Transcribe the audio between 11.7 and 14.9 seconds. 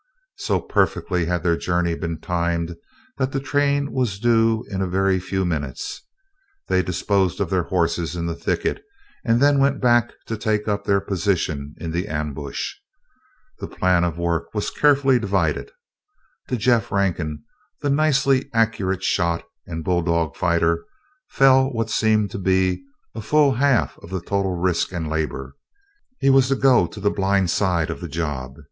in the ambush. The plan of work was